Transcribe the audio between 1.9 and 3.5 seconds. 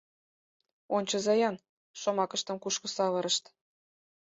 шомакыштым кушко савырышт!